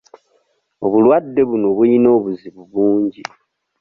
[0.85, 3.23] Obulwadde buno buyina obuzibu bungi.